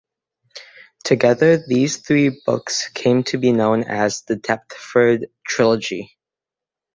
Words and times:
Together 1.03 1.57
these 1.67 1.97
three 1.97 2.41
books 2.47 2.89
came 2.89 3.23
to 3.25 3.37
be 3.37 3.51
known 3.51 3.83
as 3.83 4.23
The 4.23 4.35
Deptford 4.35 5.27
Trilogy. 5.45 6.17